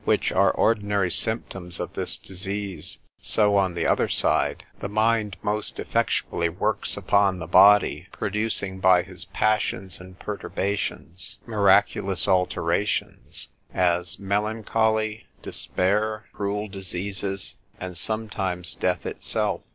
[0.03, 5.79] which are ordinary symptoms of this disease: so on the other side, the mind most
[5.79, 15.27] effectually works upon the body, producing by his passions and perturbations miraculous alterations, as melancholy,
[15.43, 19.61] despair, cruel diseases, and sometimes death itself.